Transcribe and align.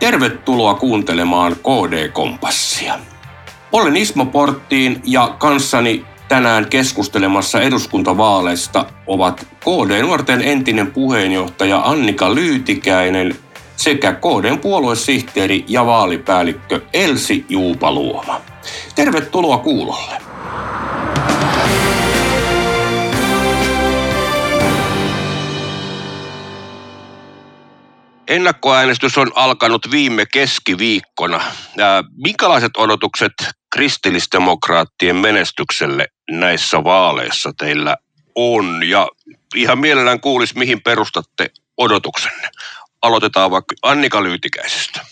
Tervetuloa 0.00 0.74
kuuntelemaan 0.74 1.56
KD-kompassia. 1.56 2.98
Olen 3.72 3.96
Ismo 3.96 4.26
Porttiin 4.26 5.00
ja 5.04 5.34
kanssani 5.38 6.04
tänään 6.28 6.66
keskustelemassa 6.66 7.60
eduskuntavaaleista 7.60 8.86
ovat 9.06 9.46
KD-nuorten 9.60 10.42
entinen 10.42 10.90
puheenjohtaja 10.90 11.82
Annika 11.84 12.34
Lyytikäinen 12.34 13.36
sekä 13.76 14.12
KDn 14.12 14.58
puoluesihteeri 14.58 15.64
ja 15.68 15.86
vaalipäällikkö 15.86 16.80
Elsi 16.92 17.44
Juupaluoma. 17.48 18.40
Tervetuloa 18.94 19.58
kuulolle. 19.58 20.29
Ennakkoäänestys 28.30 29.18
on 29.18 29.32
alkanut 29.34 29.90
viime 29.90 30.26
keskiviikkona. 30.32 31.40
Minkälaiset 32.16 32.70
odotukset 32.76 33.32
kristillisdemokraattien 33.74 35.16
menestykselle 35.16 36.08
näissä 36.30 36.84
vaaleissa 36.84 37.52
teillä 37.58 37.96
on? 38.34 38.88
Ja 38.88 39.08
ihan 39.54 39.78
mielellään 39.78 40.20
kuulisi, 40.20 40.58
mihin 40.58 40.82
perustatte 40.82 41.50
odotuksenne. 41.76 42.50
Aloitetaan 43.02 43.50
vaikka 43.50 43.74
Annika 43.82 44.22
Lyytikäisestä. 44.22 45.06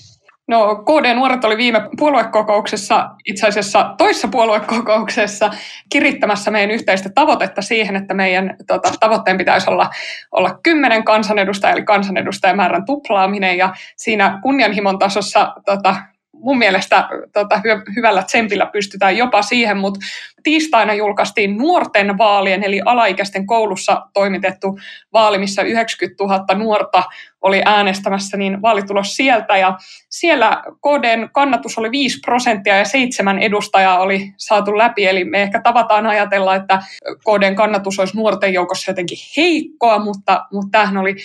No 0.48 0.76
KD-nuoret 0.76 1.44
oli 1.44 1.56
viime 1.56 1.80
puoluekokouksessa, 1.98 3.10
itse 3.24 3.46
asiassa 3.46 3.94
toissa 3.98 4.28
puoluekokouksessa, 4.28 5.50
kirittämässä 5.90 6.50
meidän 6.50 6.70
yhteistä 6.70 7.10
tavoitetta 7.14 7.62
siihen, 7.62 7.96
että 7.96 8.14
meidän 8.14 8.56
tota, 8.66 8.92
tavoitteen 9.00 9.38
pitäisi 9.38 9.70
olla, 9.70 9.90
olla 10.32 10.58
kymmenen 10.62 11.04
kansanedustajaa, 11.04 11.72
eli 11.72 11.84
kansanedustajamäärän 11.84 12.84
tuplaaminen, 12.84 13.58
ja 13.58 13.74
siinä 13.96 14.38
kunnianhimon 14.42 14.98
tasossa 14.98 15.54
tota, 15.66 15.96
mun 16.32 16.58
mielestä 16.58 17.08
tota, 17.32 17.56
hy- 17.56 17.92
hyvällä 17.96 18.22
tsempillä 18.22 18.66
pystytään 18.66 19.16
jopa 19.16 19.42
siihen, 19.42 19.76
mutta 19.76 20.00
tiistaina 20.42 20.94
julkaistiin 20.94 21.56
nuorten 21.58 22.18
vaalien, 22.18 22.64
eli 22.64 22.80
alaikäisten 22.84 23.46
koulussa 23.46 24.06
toimitettu 24.12 24.78
vaali, 25.12 25.38
missä 25.38 25.62
90 25.62 26.24
000 26.24 26.54
nuorta 26.54 27.02
oli 27.42 27.62
äänestämässä, 27.64 28.36
niin 28.36 28.62
vaalitulos 28.62 29.16
sieltä, 29.16 29.56
ja 29.56 29.78
siellä 30.10 30.62
KDn 30.66 31.28
kannatus 31.32 31.78
oli 31.78 31.90
5 31.90 32.18
prosenttia 32.20 32.76
ja 32.76 32.84
seitsemän 32.84 33.38
edustajaa 33.38 33.98
oli 34.00 34.32
saatu 34.36 34.78
läpi, 34.78 35.06
eli 35.06 35.24
me 35.24 35.42
ehkä 35.42 35.60
tavataan 35.62 36.06
ajatella, 36.06 36.54
että 36.54 36.82
KDn 37.18 37.54
kannatus 37.54 37.98
olisi 37.98 38.16
nuorten 38.16 38.54
joukossa 38.54 38.90
jotenkin 38.90 39.18
heikkoa, 39.36 39.98
mutta, 39.98 40.46
mutta 40.52 40.68
tämähän 40.70 40.96
oli 40.96 41.16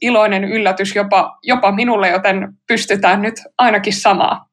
iloinen 0.00 0.44
yllätys 0.44 0.94
jopa, 0.94 1.38
jopa 1.42 1.72
minulle, 1.72 2.08
joten 2.08 2.48
pystytään 2.66 3.22
nyt 3.22 3.34
ainakin 3.58 3.92
samaa. 3.92 4.46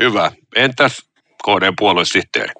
Hyvä. 0.00 0.30
Entäs 0.56 0.98
KDn 1.44 1.74
puoluesihteeri? 1.78 2.52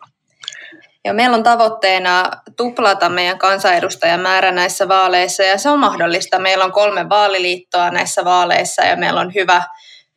Ja 1.05 1.15
meillä 1.15 1.37
on 1.37 1.43
tavoitteena 1.43 2.31
tuplata 2.57 3.09
meidän 3.09 3.39
kansanedustajamäärä 3.39 4.51
näissä 4.51 4.89
vaaleissa 4.89 5.43
ja 5.43 5.59
se 5.59 5.71
on 5.71 5.79
mahdollista. 5.79 6.39
Meillä 6.39 6.65
on 6.65 6.73
kolme 6.73 7.09
vaaliliittoa 7.09 7.91
näissä 7.91 8.25
vaaleissa 8.25 8.83
ja 8.83 8.97
meillä 8.97 9.21
on 9.21 9.35
hyvä, 9.35 9.63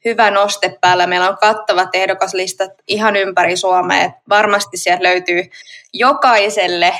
hyvä 0.05 0.31
noste 0.31 0.77
päällä. 0.81 1.07
Meillä 1.07 1.29
on 1.29 1.37
kattavat 1.37 1.89
ehdokaslistat 1.93 2.71
ihan 2.87 3.15
ympäri 3.15 3.57
Suomea. 3.57 4.11
Varmasti 4.29 4.77
sieltä 4.77 5.03
löytyy 5.03 5.43
jokaiselle 5.93 6.93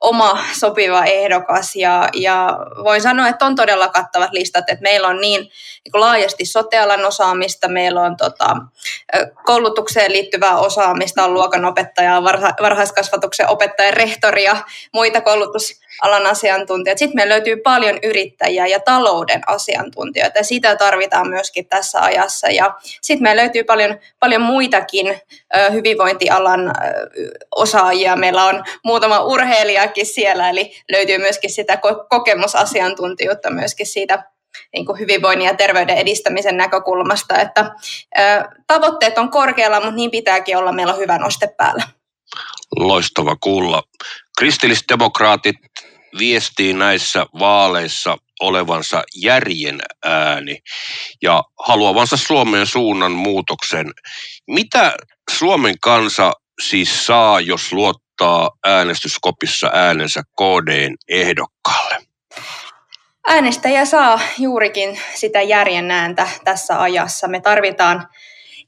oma 0.00 0.38
sopiva 0.58 1.04
ehdokas 1.04 1.76
ja, 1.76 2.08
ja 2.14 2.58
voin 2.84 3.02
sanoa, 3.02 3.28
että 3.28 3.46
on 3.46 3.54
todella 3.54 3.88
kattavat 3.88 4.32
listat, 4.32 4.64
että 4.68 4.82
meillä 4.82 5.08
on 5.08 5.20
niin, 5.20 5.40
niin 5.40 5.92
kuin 5.92 6.00
laajasti 6.00 6.44
sotealan 6.44 7.04
osaamista, 7.04 7.68
meillä 7.68 8.02
on 8.02 8.16
tota, 8.16 8.56
koulutukseen 9.44 10.12
liittyvää 10.12 10.58
osaamista, 10.58 11.24
on 11.24 11.34
luokanopettajaa, 11.34 12.24
varha, 12.24 12.52
varhaiskasvatuksen 12.62 13.48
opettaja, 13.48 13.90
rehtori 13.90 14.44
ja 14.44 14.56
muita 14.92 15.20
koulutusalan 15.20 16.26
asiantuntijoita. 16.26 16.98
Sitten 16.98 17.16
meillä 17.16 17.32
löytyy 17.32 17.56
paljon 17.56 17.98
yrittäjiä 18.02 18.66
ja 18.66 18.80
talouden 18.80 19.40
asiantuntijoita 19.46 20.38
ja 20.38 20.44
sitä 20.44 20.76
tarvitaan 20.76 21.28
myöskin 21.28 21.66
tässä 21.66 22.00
ajassa. 22.00 22.48
Ja 22.48 22.74
sitten 23.02 23.22
meillä 23.22 23.42
löytyy 23.42 23.64
paljon, 23.64 23.98
paljon 24.20 24.42
muitakin 24.42 25.20
hyvinvointialan 25.72 26.72
osaajia. 27.56 28.16
Meillä 28.16 28.44
on 28.44 28.64
muutama 28.84 29.20
urheilija, 29.20 29.82
ollakin 29.82 30.06
siellä, 30.06 30.50
eli 30.50 30.72
löytyy 30.92 31.18
myöskin 31.18 31.50
sitä 31.50 31.78
kokemusasiantuntijuutta 32.08 33.50
myöskin 33.50 33.86
siitä 33.86 34.24
niin 34.72 34.86
kuin 34.86 34.98
hyvinvoinnin 34.98 35.46
ja 35.46 35.54
terveyden 35.54 35.96
edistämisen 35.96 36.56
näkökulmasta, 36.56 37.40
että 37.40 37.70
tavoitteet 38.66 39.18
on 39.18 39.30
korkealla, 39.30 39.80
mutta 39.80 39.94
niin 39.94 40.10
pitääkin 40.10 40.56
olla, 40.56 40.72
meillä 40.72 40.92
on 40.92 40.98
hyvä 40.98 41.18
noste 41.18 41.48
päällä. 41.56 41.82
Loistava 42.76 43.36
kuulla. 43.40 43.82
Kristillisdemokraatit 44.38 45.56
viestii 46.18 46.72
näissä 46.72 47.26
vaaleissa 47.38 48.16
olevansa 48.40 49.02
järjen 49.16 49.80
ääni 50.04 50.58
ja 51.22 51.42
haluavansa 51.66 52.16
Suomen 52.16 52.66
suunnan 52.66 53.12
muutoksen. 53.12 53.86
Mitä 54.46 54.96
Suomen 55.30 55.74
kansa 55.80 56.32
siis 56.60 57.06
saa, 57.06 57.40
jos 57.40 57.72
luottaa 57.72 58.08
ottaa 58.22 58.50
äänestyskopissa 58.64 59.70
äänensä 59.74 60.22
KDn 60.22 60.94
ehdokkaalle? 61.08 61.96
Äänestäjä 63.28 63.84
saa 63.84 64.20
juurikin 64.38 65.00
sitä 65.14 65.42
järjen 65.42 65.90
ääntä 65.90 66.28
tässä 66.44 66.82
ajassa. 66.82 67.28
Me 67.28 67.40
tarvitaan 67.40 68.08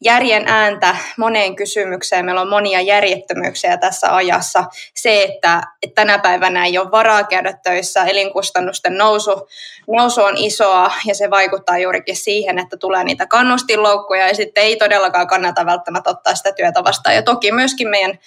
järjen 0.04 0.44
ääntä 0.46 0.96
moneen 1.16 1.56
kysymykseen. 1.56 2.24
Meillä 2.24 2.40
on 2.40 2.48
monia 2.48 2.80
järjettömyyksiä 2.80 3.76
tässä 3.76 4.16
ajassa. 4.16 4.64
Se, 4.94 5.22
että, 5.22 5.62
että 5.82 5.94
tänä 5.94 6.18
päivänä 6.18 6.64
ei 6.64 6.78
ole 6.78 6.90
varaa 6.90 7.24
käydä 7.24 7.52
töissä, 7.62 8.04
elinkustannusten 8.04 8.96
nousu, 8.96 9.48
nousu 9.88 10.22
on 10.22 10.36
isoa 10.36 10.92
ja 11.06 11.14
se 11.14 11.30
vaikuttaa 11.30 11.78
juurikin 11.78 12.16
siihen, 12.16 12.58
että 12.58 12.76
tulee 12.76 13.04
niitä 13.04 13.26
kannustinloukkuja 13.26 14.28
ja 14.28 14.34
sitten 14.34 14.64
ei 14.64 14.76
todellakaan 14.76 15.26
kannata 15.26 15.66
välttämättä 15.66 16.10
ottaa 16.10 16.34
sitä 16.34 16.52
työtä 16.52 16.84
vastaan. 16.84 17.16
Ja 17.16 17.22
toki 17.22 17.52
myöskin 17.52 17.88
meidän 17.88 18.18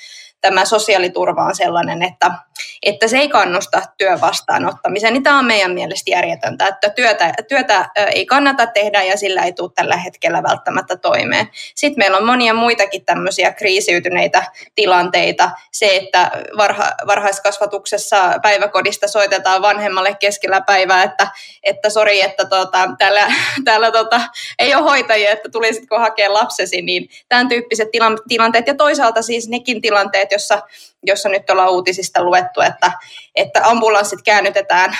tämä 0.43 0.65
sosiaaliturva 0.65 1.43
on 1.43 1.55
sellainen, 1.55 2.03
että, 2.03 2.31
että 2.83 3.07
se 3.07 3.17
ei 3.17 3.29
kannusta 3.29 3.81
työn 3.97 4.21
vastaanottamiseen, 4.21 5.13
niin 5.13 5.23
tämä 5.23 5.39
on 5.39 5.45
meidän 5.45 5.71
mielestä 5.71 6.11
järjetöntä, 6.11 6.67
että 6.67 6.89
työtä, 6.89 7.33
työtä 7.47 7.89
ei 8.15 8.25
kannata 8.25 8.67
tehdä 8.67 9.03
ja 9.03 9.17
sillä 9.17 9.43
ei 9.43 9.53
tule 9.53 9.71
tällä 9.75 9.97
hetkellä 9.97 10.43
välttämättä 10.43 10.97
toimeen. 10.97 11.49
Sitten 11.75 12.01
meillä 12.01 12.17
on 12.17 12.25
monia 12.25 12.53
muitakin 12.53 13.05
tämmöisiä 13.05 13.51
kriisiytyneitä 13.51 14.43
tilanteita. 14.75 15.51
Se, 15.71 15.95
että 15.95 16.31
varha, 16.57 16.91
varhaiskasvatuksessa 17.07 18.39
päiväkodista 18.41 19.07
soitetaan 19.07 19.61
vanhemmalle 19.61 20.15
keskellä 20.19 20.61
päivää, 20.61 21.03
että, 21.03 21.27
että 21.63 21.89
sori, 21.89 22.21
että 22.21 22.45
tota, 22.45 22.89
täällä, 22.97 23.27
täällä 23.65 23.91
tota, 23.91 24.21
ei 24.59 24.75
ole 24.75 24.83
hoitajia, 24.83 25.31
että 25.31 25.49
tulisitko 25.49 25.99
hakea 25.99 26.33
lapsesi, 26.33 26.81
niin 26.81 27.09
tämän 27.29 27.49
tyyppiset 27.49 27.89
tilanteet 28.27 28.67
ja 28.67 28.75
toisaalta 28.75 29.21
siis 29.21 29.49
nekin 29.49 29.81
tilanteet, 29.81 30.32
jossa, 30.33 30.61
jossa 31.03 31.29
nyt 31.29 31.49
ollaan 31.49 31.71
uutisista 31.71 32.23
luettu, 32.23 32.61
että, 32.61 32.91
että 33.35 33.67
ambulanssit 33.67 34.21
käännytetään 34.21 34.97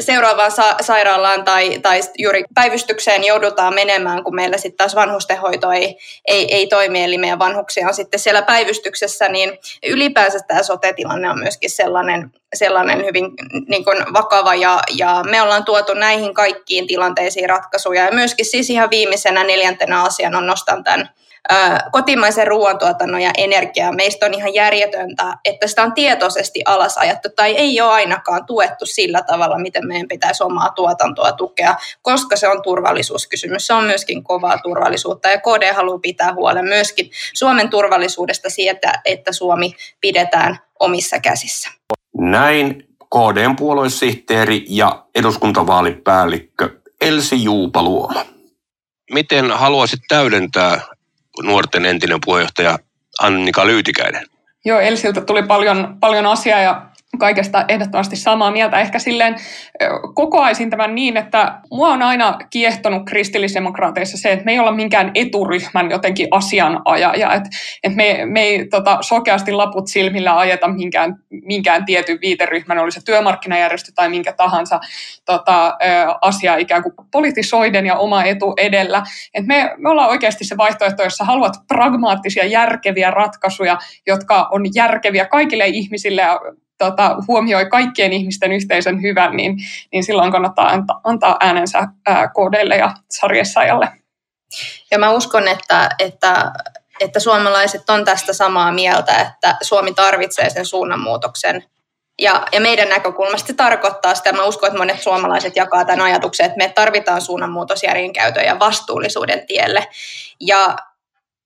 seuraavaan 0.00 0.52
sa- 0.52 0.76
sairaalaan 0.80 1.44
tai, 1.44 1.78
tai 1.78 2.00
juuri 2.18 2.44
päivystykseen 2.54 3.24
joudutaan 3.24 3.74
menemään, 3.74 4.24
kun 4.24 4.34
meillä 4.34 4.58
sitten 4.58 4.76
taas 4.76 4.94
vanhustenhoito 4.94 5.72
ei, 5.72 5.98
ei, 6.28 6.54
ei 6.54 6.66
toimi, 6.66 7.04
eli 7.04 7.18
meidän 7.18 7.38
vanhuksia 7.38 7.88
on 7.88 7.94
sitten 7.94 8.20
siellä 8.20 8.42
päivystyksessä, 8.42 9.28
niin 9.28 9.58
ylipäänsä 9.86 10.38
tämä 10.48 10.62
sote-tilanne 10.62 11.30
on 11.30 11.38
myöskin 11.38 11.70
sellainen, 11.70 12.30
sellainen 12.56 13.04
hyvin 13.04 13.30
niin 13.68 13.84
kuin 13.84 13.98
vakava, 14.12 14.54
ja, 14.54 14.80
ja 14.96 15.22
me 15.30 15.42
ollaan 15.42 15.64
tuotu 15.64 15.94
näihin 15.94 16.34
kaikkiin 16.34 16.86
tilanteisiin 16.86 17.48
ratkaisuja, 17.48 18.04
ja 18.04 18.12
myöskin 18.12 18.46
siis 18.46 18.70
ihan 18.70 18.90
viimeisenä 18.90 19.44
neljäntenä 19.44 20.02
asiana 20.02 20.38
on 20.38 20.46
nostan 20.46 20.84
tämän 20.84 21.10
kotimaisen 21.92 22.46
ruoantuotannon 22.46 23.20
ja 23.20 23.30
energiaa. 23.38 23.92
Meistä 23.92 24.26
on 24.26 24.34
ihan 24.34 24.54
järjetöntä, 24.54 25.36
että 25.44 25.66
sitä 25.66 25.82
on 25.82 25.92
tietoisesti 25.92 26.62
alasajattu 26.64 27.28
tai 27.36 27.54
ei 27.56 27.80
ole 27.80 27.92
ainakaan 27.92 28.46
tuettu 28.46 28.86
sillä 28.86 29.22
tavalla, 29.22 29.58
miten 29.58 29.86
meidän 29.86 30.08
pitäisi 30.08 30.44
omaa 30.44 30.70
tuotantoa 30.70 31.32
tukea, 31.32 31.74
koska 32.02 32.36
se 32.36 32.48
on 32.48 32.62
turvallisuuskysymys. 32.62 33.66
Se 33.66 33.74
on 33.74 33.84
myöskin 33.84 34.24
kovaa 34.24 34.58
turvallisuutta 34.58 35.28
ja 35.28 35.38
KD 35.38 35.72
haluaa 35.72 35.98
pitää 35.98 36.34
huolen 36.34 36.64
myöskin 36.64 37.10
Suomen 37.34 37.70
turvallisuudesta 37.70 38.50
siitä, 38.50 38.92
että 39.04 39.32
Suomi 39.32 39.74
pidetään 40.00 40.58
omissa 40.80 41.20
käsissä. 41.20 41.70
Näin 42.18 42.88
KDn 43.14 43.56
puoluesihteeri 43.56 44.64
ja 44.68 45.06
eduskuntavaalipäällikkö 45.14 46.80
Elsi 47.00 47.44
Juupaluoma. 47.44 48.24
Miten 49.12 49.50
haluaisit 49.50 50.00
täydentää 50.08 50.80
nuorten 51.42 51.86
entinen 51.86 52.18
puheenjohtaja 52.24 52.78
Annika 53.20 53.66
Lyytikäinen. 53.66 54.26
Joo, 54.64 54.80
Elsiltä 54.80 55.20
tuli 55.20 55.42
paljon, 55.42 55.96
paljon 56.00 56.26
asiaa 56.26 56.60
ja 56.60 56.86
kaikesta 57.18 57.64
ehdottomasti 57.68 58.16
samaa 58.16 58.50
mieltä. 58.50 58.80
Ehkä 58.80 58.98
silleen 58.98 59.36
kokoaisin 60.14 60.70
tämän 60.70 60.94
niin, 60.94 61.16
että 61.16 61.60
mua 61.70 61.88
on 61.88 62.02
aina 62.02 62.38
kiehtonut 62.50 63.02
kristillisdemokraateissa 63.06 64.18
se, 64.18 64.32
että 64.32 64.44
me 64.44 64.52
ei 64.52 64.58
olla 64.58 64.72
minkään 64.72 65.10
eturyhmän 65.14 65.90
jotenkin 65.90 66.28
asianajaja, 66.30 67.34
että, 67.34 67.50
että 67.82 67.96
me, 67.96 68.20
me 68.24 68.40
ei 68.40 68.68
tota, 68.68 68.98
sokeasti 69.00 69.52
laput 69.52 69.88
silmillä 69.88 70.38
ajeta 70.38 70.68
minkään, 70.68 71.16
minkään 71.30 71.84
tietyn 71.84 72.18
viiteryhmän, 72.20 72.78
oli 72.78 72.92
se 72.92 73.04
työmarkkinajärjestö 73.04 73.92
tai 73.94 74.08
minkä 74.08 74.32
tahansa 74.32 74.80
tota, 75.24 75.76
asia 76.20 76.56
ikään 76.56 76.82
kuin 76.82 76.94
politisoiden 77.12 77.86
ja 77.86 77.96
oma 77.96 78.24
etu 78.24 78.54
edellä. 78.56 79.02
että 79.34 79.48
me, 79.48 79.74
me 79.78 79.90
ollaan 79.90 80.10
oikeasti 80.10 80.44
se 80.44 80.56
vaihtoehto, 80.56 81.02
jossa 81.02 81.24
haluat 81.24 81.54
pragmaattisia, 81.68 82.46
järkeviä 82.46 83.10
ratkaisuja, 83.10 83.78
jotka 84.06 84.48
on 84.52 84.62
järkeviä 84.74 85.26
kaikille 85.26 85.66
ihmisille 85.66 86.22
ja 86.22 86.40
tota, 86.78 87.16
huomioi 87.28 87.66
kaikkien 87.66 88.12
ihmisten 88.12 88.52
yhteisön 88.52 89.02
hyvän, 89.02 89.36
niin, 89.36 89.56
niin 89.92 90.04
silloin 90.04 90.32
kannattaa 90.32 90.68
antaa, 90.68 91.00
antaa 91.04 91.36
äänensä 91.40 91.88
ää, 92.06 92.28
kodeille 92.28 92.76
ja 92.76 92.94
sarjessajalle. 93.10 93.88
Ja 94.90 94.98
mä 94.98 95.10
uskon, 95.10 95.48
että, 95.48 95.88
että, 95.98 96.52
että 97.00 97.20
suomalaiset 97.20 97.90
on 97.90 98.04
tästä 98.04 98.32
samaa 98.32 98.72
mieltä, 98.72 99.20
että 99.20 99.56
Suomi 99.62 99.94
tarvitsee 99.94 100.50
sen 100.50 100.66
suunnanmuutoksen. 100.66 101.64
Ja, 102.18 102.46
ja 102.52 102.60
meidän 102.60 102.88
näkökulmasta 102.88 103.46
se 103.46 103.52
tarkoittaa 103.52 104.14
sitä, 104.14 104.32
mä 104.32 104.44
uskon, 104.44 104.66
että 104.66 104.78
monet 104.78 105.02
suomalaiset 105.02 105.56
jakaa 105.56 105.84
tämän 105.84 106.04
ajatuksen, 106.04 106.46
että 106.46 106.58
me 106.58 106.68
tarvitaan 106.68 107.20
suunnanmuutos 107.20 107.82
järjenkäytön 107.82 108.44
ja 108.44 108.58
vastuullisuuden 108.58 109.46
tielle. 109.46 109.88
Ja 110.40 110.76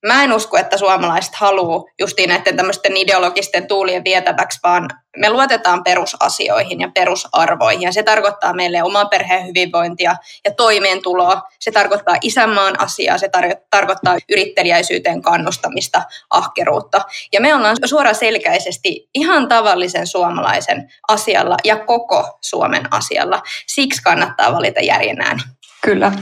mä 0.07 0.25
en 0.25 0.33
usko, 0.33 0.57
että 0.57 0.77
suomalaiset 0.77 1.35
haluaa 1.35 1.85
justiin 1.99 2.29
näiden 2.29 2.57
tämmöisten 2.57 2.97
ideologisten 2.97 3.67
tuulien 3.67 4.05
vietäväksi, 4.05 4.59
vaan 4.63 4.89
me 5.17 5.31
luotetaan 5.31 5.85
perusasioihin 5.85 6.81
ja 6.81 6.91
perusarvoihin. 6.95 7.83
Ja 7.83 7.93
se 7.93 8.03
tarkoittaa 8.03 8.53
meille 8.53 8.83
oman 8.83 9.09
perheen 9.09 9.47
hyvinvointia 9.47 10.17
ja 10.45 10.55
toimeentuloa. 10.55 11.43
Se 11.61 11.71
tarkoittaa 11.71 12.17
isänmaan 12.23 12.81
asiaa, 12.81 13.19
se 13.19 13.27
tar- 13.27 13.61
tarkoittaa 13.71 14.17
yrittelijäisyyteen 14.31 15.23
kannustamista, 15.23 16.03
ahkeruutta. 16.31 17.01
Ja 17.33 17.41
me 17.41 17.55
ollaan 17.55 17.77
suoraan 17.85 18.15
selkäisesti 18.15 19.09
ihan 19.15 19.49
tavallisen 19.49 20.07
suomalaisen 20.07 20.93
asialla 21.09 21.57
ja 21.65 21.77
koko 21.77 22.39
Suomen 22.41 22.89
asialla. 22.91 23.43
Siksi 23.67 24.03
kannattaa 24.03 24.53
valita 24.53 24.81
järjen 24.81 25.21
ääni. 25.21 25.43
Kyllä. 25.83 26.13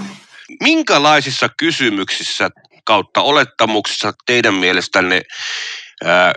Minkälaisissa 0.61 1.49
kysymyksissä 1.57 2.51
kautta 2.87 3.23
olettamuksissa 3.23 4.13
teidän 4.27 4.55
mielestänne 4.55 5.21
ää, 6.05 6.33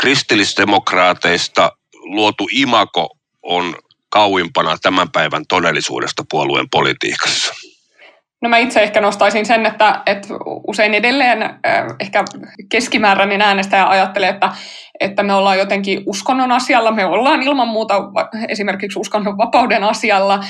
kristillisdemokraateista 0.00 1.72
luotu 1.94 2.48
imako 2.52 3.08
on 3.42 3.76
kauimpana 4.10 4.76
tämän 4.82 5.10
päivän 5.12 5.44
todellisuudesta 5.48 6.24
puolueen 6.30 6.70
politiikassa? 6.70 7.54
No 8.42 8.48
mä 8.48 8.58
itse 8.58 8.80
ehkä 8.80 9.00
nostaisin 9.00 9.46
sen, 9.46 9.66
että, 9.66 10.02
että 10.06 10.28
usein 10.66 10.94
edelleen 10.94 11.38
ehkä 12.00 12.24
keskimääräinen 12.70 13.42
äänestäjä 13.42 13.86
ajattelee, 13.88 14.28
että, 14.28 14.52
että 15.00 15.22
me 15.22 15.34
ollaan 15.34 15.58
jotenkin 15.58 16.02
uskonnon 16.06 16.52
asialla, 16.52 16.90
me 16.90 17.06
ollaan 17.06 17.42
ilman 17.42 17.68
muuta 17.68 17.94
esimerkiksi 18.48 18.98
uskonnon 18.98 19.38
vapauden 19.38 19.84
asialla, 19.84 20.40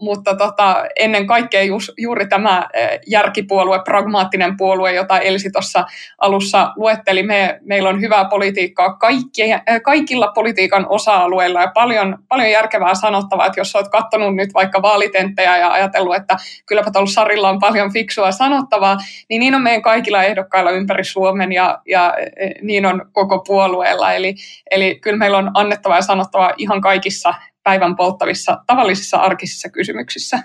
mutta 0.00 0.36
tota, 0.36 0.84
ennen 0.98 1.26
kaikkea 1.26 1.60
juuri 1.98 2.28
tämä 2.28 2.68
järkipuolue, 3.06 3.80
pragmaattinen 3.84 4.56
puolue, 4.56 4.92
jota 4.92 5.18
Elsi 5.18 5.50
tuossa 5.50 5.84
alussa 6.18 6.72
luetteli, 6.76 7.22
me, 7.22 7.58
meillä 7.62 7.88
on 7.88 8.00
hyvää 8.00 8.24
politiikkaa 8.24 8.96
kaikki, 8.96 9.42
kaikilla 9.84 10.32
politiikan 10.34 10.86
osa-alueilla 10.88 11.60
ja 11.60 11.70
paljon, 11.74 12.18
paljon 12.28 12.50
järkevää 12.50 12.94
sanottavaa, 12.94 13.46
että 13.46 13.60
jos 13.60 13.76
olet 13.76 13.88
katsonut 13.88 14.34
nyt 14.34 14.54
vaikka 14.54 14.82
vaalitenttejä 14.82 15.56
ja 15.56 15.72
ajatellut, 15.72 16.14
että 16.14 16.36
kylläpä 16.66 16.90
tuolla 16.90 17.10
Sarilla 17.10 17.50
on 17.50 17.58
paljon 17.58 17.92
fiksua 17.92 18.32
sanottavaa, 18.32 18.96
niin 19.28 19.44
niin 19.44 19.54
on 19.54 19.62
meidän 19.62 19.82
kaikilla 19.82 20.22
ehdokkailla 20.22 20.70
ympäri 20.70 21.04
Suomen 21.04 21.52
ja, 21.52 21.78
ja 21.86 22.14
niin 22.62 22.86
on 22.86 23.06
koko 23.12 23.43
puolueella. 23.46 24.12
Eli, 24.12 24.34
eli 24.70 24.98
kyllä 25.00 25.16
meillä 25.16 25.38
on 25.38 25.50
annettavaa 25.54 25.98
ja 25.98 26.02
sanottavaa 26.02 26.52
ihan 26.56 26.80
kaikissa 26.80 27.34
päivän 27.62 27.96
polttavissa 27.96 28.58
tavallisissa 28.66 29.16
arkisissa 29.16 29.68
kysymyksissä. 29.68 30.38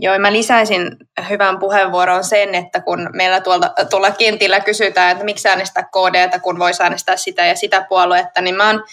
Joo, 0.00 0.18
mä 0.18 0.32
lisäisin 0.32 0.96
hyvän 1.28 1.58
puheenvuoron 1.58 2.24
sen, 2.24 2.54
että 2.54 2.80
kun 2.80 3.10
meillä 3.12 3.40
tuolla, 3.40 3.70
tuolla 3.90 4.10
kentillä 4.10 4.60
kysytään, 4.60 5.12
että 5.12 5.24
miksi 5.24 5.48
äänestää 5.48 5.82
KDtä, 5.82 6.38
kun 6.38 6.58
voisi 6.58 6.82
äänestää 6.82 7.16
sitä 7.16 7.46
ja 7.46 7.56
sitä 7.56 7.86
puoluetta, 7.88 8.40
niin 8.40 8.54
mä 8.54 8.66
oon 8.66 8.84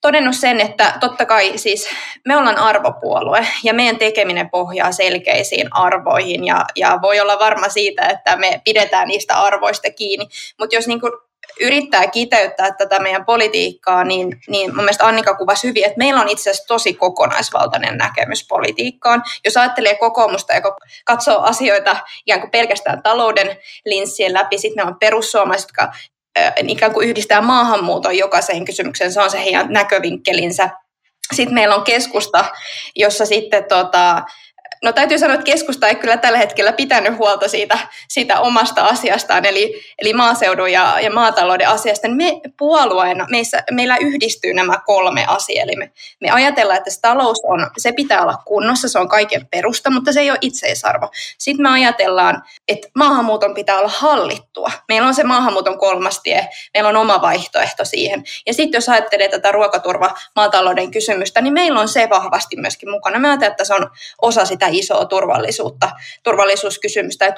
todennut 0.00 0.36
sen, 0.36 0.60
että 0.60 0.94
totta 1.00 1.26
kai 1.26 1.58
siis 1.58 1.88
me 2.28 2.36
ollaan 2.36 2.58
arvopuolue 2.58 3.46
ja 3.64 3.74
meidän 3.74 3.98
tekeminen 3.98 4.50
pohjaa 4.50 4.92
selkeisiin 4.92 5.68
arvoihin 5.70 6.44
ja, 6.44 6.64
ja 6.76 6.98
voi 7.02 7.20
olla 7.20 7.38
varma 7.38 7.68
siitä, 7.68 8.06
että 8.06 8.36
me 8.36 8.60
pidetään 8.64 9.08
niistä 9.08 9.34
arvoista 9.34 9.90
kiinni. 9.90 10.26
Mutta 10.60 10.76
jos 10.76 10.86
niin 10.86 11.00
yrittää 11.60 12.06
kiteyttää 12.06 12.72
tätä 12.72 12.98
meidän 12.98 13.24
politiikkaa, 13.24 14.04
niin, 14.04 14.40
niin 14.48 14.74
mun 14.74 14.84
mielestä 14.84 15.06
Annika 15.06 15.34
kuvasi 15.34 15.68
hyvin, 15.68 15.84
että 15.84 15.98
meillä 15.98 16.20
on 16.20 16.28
itse 16.28 16.50
asiassa 16.50 16.66
tosi 16.66 16.94
kokonaisvaltainen 16.94 17.98
näkemys 17.98 18.46
politiikkaan. 18.48 19.22
Jos 19.44 19.56
ajattelee 19.56 19.96
kokoomusta 19.96 20.52
ja 20.52 20.60
katsoo 21.04 21.40
asioita 21.40 21.96
ikään 22.26 22.40
kuin 22.40 22.50
pelkästään 22.50 23.02
talouden 23.02 23.58
linssien 23.84 24.34
läpi, 24.34 24.58
sitten 24.58 24.76
meillä 24.76 24.90
on 24.90 24.98
perussuomalaiset, 24.98 25.68
jotka 25.68 25.92
ikään 26.56 26.92
kuin 26.92 27.08
yhdistää 27.08 27.40
maahanmuuton 27.40 28.18
jokaiseen 28.18 28.64
kysymykseen, 28.64 29.12
se 29.12 29.20
on 29.20 29.30
se 29.30 29.44
heidän 29.44 29.66
näkövinkkelinsä. 29.68 30.70
Sitten 31.32 31.54
meillä 31.54 31.74
on 31.74 31.84
keskusta, 31.84 32.44
jossa 32.96 33.26
sitten 33.26 33.64
tota, 33.64 34.22
No 34.84 34.92
täytyy 34.92 35.18
sanoa, 35.18 35.34
että 35.34 35.44
keskusta 35.44 35.88
ei 35.88 35.94
kyllä 35.94 36.16
tällä 36.16 36.38
hetkellä 36.38 36.72
pitänyt 36.72 37.18
huolta 37.18 37.48
siitä, 37.48 37.78
siitä 38.08 38.40
omasta 38.40 38.84
asiastaan, 38.84 39.44
eli, 39.44 39.82
eli 39.98 40.12
maaseudun 40.12 40.72
ja, 40.72 41.00
ja 41.00 41.10
maatalouden 41.10 41.68
asiasta. 41.68 42.08
Me 42.08 42.40
puolueena, 42.58 43.26
meissä, 43.30 43.62
meillä 43.70 43.96
yhdistyy 43.96 44.54
nämä 44.54 44.78
kolme 44.86 45.24
asiaa. 45.28 45.62
Eli 45.62 45.76
me, 45.76 45.90
me 46.20 46.30
ajatellaan, 46.30 46.78
että 46.78 46.90
se 46.90 47.00
talous 47.00 47.38
on, 47.44 47.70
se 47.78 47.92
pitää 47.92 48.22
olla 48.22 48.36
kunnossa, 48.44 48.88
se 48.88 48.98
on 48.98 49.08
kaiken 49.08 49.46
perusta, 49.46 49.90
mutta 49.90 50.12
se 50.12 50.20
ei 50.20 50.30
ole 50.30 50.38
itseisarvo. 50.40 51.10
Sitten 51.38 51.62
me 51.62 51.70
ajatellaan, 51.70 52.42
että 52.68 52.88
maahanmuuton 52.96 53.54
pitää 53.54 53.78
olla 53.78 53.92
hallittua. 53.96 54.70
Meillä 54.88 55.08
on 55.08 55.14
se 55.14 55.24
maahanmuuton 55.24 55.78
kolmas 55.78 56.20
tie, 56.22 56.48
meillä 56.74 56.88
on 56.88 56.96
oma 56.96 57.22
vaihtoehto 57.22 57.84
siihen. 57.84 58.24
Ja 58.46 58.54
sitten 58.54 58.78
jos 58.78 58.88
ajattelee 58.88 59.28
tätä 59.28 59.52
ruokaturva 59.52 60.14
maatalouden 60.36 60.90
kysymystä, 60.90 61.40
niin 61.40 61.54
meillä 61.54 61.80
on 61.80 61.88
se 61.88 62.08
vahvasti 62.10 62.56
myöskin 62.56 62.90
mukana. 62.90 63.18
Mä 63.18 63.28
ajattelen, 63.28 63.50
että 63.50 63.64
se 63.64 63.74
on 63.74 63.90
osa 64.22 64.44
sitä 64.44 64.73
isoa 64.74 65.04
turvallisuutta, 65.04 65.90
turvallisuuskysymystä 66.22 67.24
ja 67.24 67.32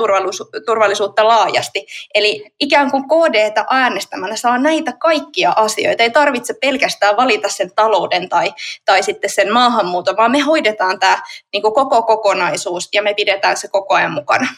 turvallisuutta 0.66 1.28
laajasti. 1.28 1.86
Eli 2.14 2.44
ikään 2.60 2.90
kuin 2.90 3.04
KDtä 3.04 3.64
äänestämällä 3.70 4.36
saa 4.36 4.58
näitä 4.58 4.92
kaikkia 4.92 5.52
asioita. 5.56 6.02
Ei 6.02 6.10
tarvitse 6.10 6.54
pelkästään 6.60 7.16
valita 7.16 7.48
sen 7.48 7.70
talouden 7.74 8.28
tai, 8.28 8.54
tai 8.84 9.02
sitten 9.02 9.30
sen 9.30 9.52
maahanmuuton, 9.52 10.16
vaan 10.16 10.30
me 10.30 10.40
hoidetaan 10.40 10.98
tämä 10.98 11.22
niin 11.52 11.62
koko 11.62 12.02
kokonaisuus 12.02 12.88
ja 12.94 13.02
me 13.02 13.14
pidetään 13.14 13.56
se 13.56 13.68
koko 13.68 13.94
ajan 13.94 14.12
mukana. 14.12 14.48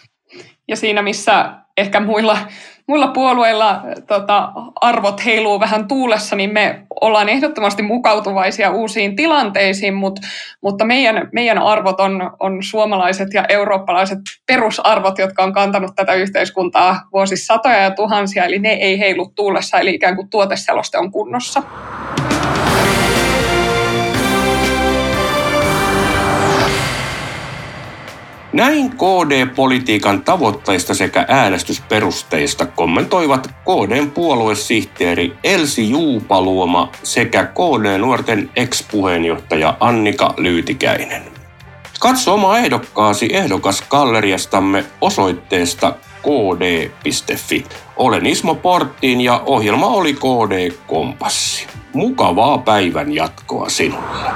Ja 0.68 0.76
siinä, 0.76 1.02
missä 1.02 1.52
ehkä 1.76 2.00
muilla, 2.00 2.38
muilla 2.86 3.08
puolueilla 3.08 3.82
tota, 4.06 4.52
arvot 4.80 5.24
heiluu 5.24 5.60
vähän 5.60 5.88
tuulessa, 5.88 6.36
niin 6.36 6.52
me 6.52 6.82
ollaan 7.00 7.28
ehdottomasti 7.28 7.82
mukautuvaisia 7.82 8.70
uusiin 8.70 9.16
tilanteisiin, 9.16 9.94
mutta, 9.94 10.22
mutta 10.62 10.84
meidän, 10.84 11.28
meidän 11.32 11.58
arvot 11.58 12.00
on, 12.00 12.30
on 12.40 12.62
suomalaiset 12.62 13.28
ja 13.34 13.44
eurooppalaiset 13.48 14.18
perusarvot, 14.46 15.18
jotka 15.18 15.44
on 15.44 15.52
kantanut 15.52 15.92
tätä 15.96 16.14
yhteiskuntaa 16.14 17.00
vuosisatoja 17.12 17.78
ja 17.78 17.90
tuhansia, 17.90 18.44
eli 18.44 18.58
ne 18.58 18.72
ei 18.72 18.98
heilu 18.98 19.32
tuulessa, 19.36 19.78
eli 19.78 19.94
ikään 19.94 20.16
kuin 20.16 20.30
tuoteseloste 20.30 20.98
on 20.98 21.12
kunnossa. 21.12 21.62
Näin 28.58 28.90
KD-politiikan 28.90 30.22
tavoitteista 30.22 30.94
sekä 30.94 31.24
äänestysperusteista 31.28 32.66
kommentoivat 32.66 33.46
KDn 33.46 34.10
puoluesihteeri 34.10 35.32
Elsi 35.44 35.90
Juupaluoma 35.90 36.92
sekä 37.02 37.44
KD-nuorten 37.44 38.50
ex-puheenjohtaja 38.56 39.76
Annika 39.80 40.34
Lyytikäinen. 40.36 41.22
Katso 42.00 42.34
oma 42.34 42.58
ehdokkaasi 42.58 43.28
ehdokasgalleriastamme 43.32 44.84
osoitteesta 45.00 45.94
kd.fi. 46.22 47.64
Olen 47.96 48.26
Ismo 48.26 48.54
Porttiin 48.54 49.20
ja 49.20 49.42
ohjelma 49.46 49.86
oli 49.86 50.14
KD 50.14 50.70
Kompassi. 50.86 51.66
Mukavaa 51.92 52.58
päivän 52.58 53.14
jatkoa 53.14 53.68
sinulle. 53.68 54.30